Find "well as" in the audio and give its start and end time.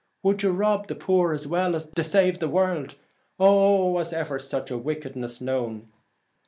1.45-1.85